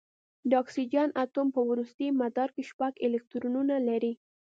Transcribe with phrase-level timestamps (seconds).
[0.49, 4.13] د اکسیجن اتوم په وروستي مدار کې شپږ الکترونونه لري.